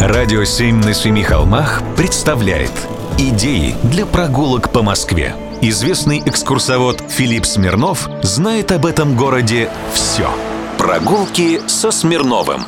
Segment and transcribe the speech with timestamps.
[0.00, 2.72] Радио «Семь на семи холмах» представляет
[3.18, 5.36] Идеи для прогулок по Москве.
[5.60, 10.28] Известный экскурсовод Филипп Смирнов знает об этом городе все.
[10.78, 12.62] Прогулки со Смирновым.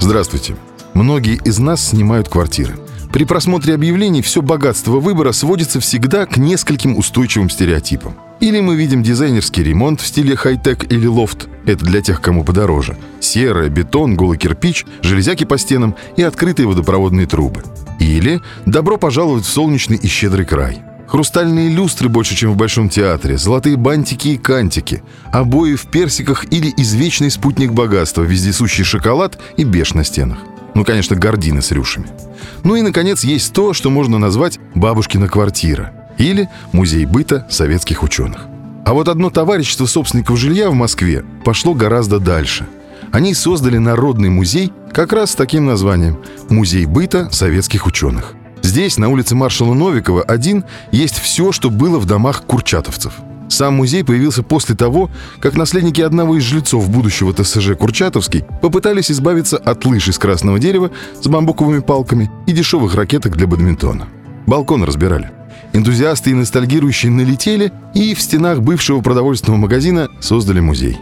[0.00, 0.56] Здравствуйте.
[0.94, 2.76] Многие из нас снимают квартиры.
[3.14, 8.16] При просмотре объявлений все богатство выбора сводится всегда к нескольким устойчивым стереотипам.
[8.40, 11.46] Или мы видим дизайнерский ремонт в стиле хай-тек или лофт.
[11.64, 12.96] Это для тех, кому подороже.
[13.20, 17.62] Серое, бетон, голый кирпич, железяки по стенам и открытые водопроводные трубы.
[18.00, 20.82] Или «Добро пожаловать в солнечный и щедрый край».
[21.06, 26.74] Хрустальные люстры больше, чем в Большом театре, золотые бантики и кантики, обои в персиках или
[26.76, 30.38] извечный спутник богатства, вездесущий шоколад и беж на стенах.
[30.74, 32.08] Ну, конечно, гардины с рюшами.
[32.64, 38.46] Ну и, наконец, есть то, что можно назвать «бабушкина квартира» или «музей быта советских ученых».
[38.84, 42.66] А вот одно товарищество собственников жилья в Москве пошло гораздо дальше.
[43.12, 46.18] Они создали народный музей как раз с таким названием
[46.50, 48.34] «Музей быта советских ученых».
[48.62, 53.14] Здесь, на улице маршала Новикова, один, есть все, что было в домах курчатовцев–
[53.54, 55.10] сам музей появился после того,
[55.40, 60.90] как наследники одного из жильцов будущего ТСЖ Курчатовский попытались избавиться от лыж из красного дерева
[61.20, 64.08] с бамбуковыми палками и дешевых ракеток для бадминтона.
[64.46, 65.30] Балкон разбирали.
[65.72, 70.98] Энтузиасты и ностальгирующие налетели и в стенах бывшего продовольственного магазина создали музей.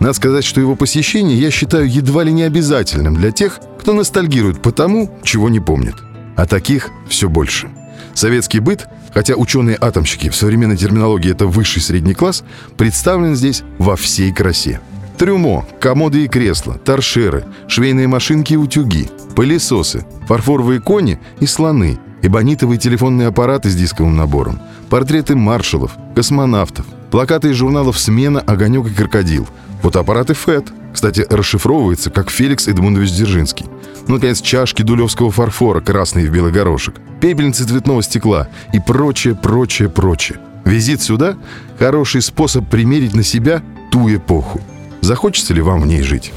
[0.00, 4.60] Надо сказать, что его посещение я считаю едва ли не обязательным для тех, кто ностальгирует
[4.60, 5.94] по тому, чего не помнит.
[6.36, 7.68] А таких все больше.
[8.14, 12.44] Советский быт, хотя ученые-атомщики в современной терминологии это высший средний класс,
[12.76, 14.80] представлен здесь во всей красе.
[15.18, 22.78] Трюмо, комоды и кресла, торшеры, швейные машинки и утюги, пылесосы, фарфоровые кони и слоны, эбонитовые
[22.78, 29.46] телефонные аппараты с дисковым набором, портреты маршалов, космонавтов, плакаты из журналов «Смена», «Огонек» и «Крокодил»,
[29.82, 33.66] фотоаппараты «ФЭТ», кстати, расшифровывается как Феликс Эдмундович Дзержинский.
[34.08, 39.90] Ну, наконец, чашки дулевского фарфора, красные в белый горошек, пепельницы цветного стекла и прочее, прочее,
[39.90, 40.38] прочее.
[40.64, 41.36] Визит сюда–
[41.78, 43.62] хороший способ примерить на себя
[43.92, 44.62] ту эпоху.
[45.02, 46.32] Захочется ли вам в ней жить?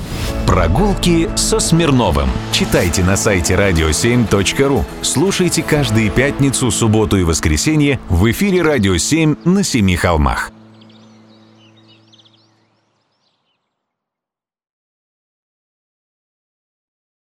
[0.46, 2.28] Прогулки со Смирновым.
[2.52, 4.84] Читайте на сайте radio7.ru.
[5.02, 10.52] Слушайте каждые пятницу, субботу и воскресенье в эфире «Радио 7» на Семи холмах.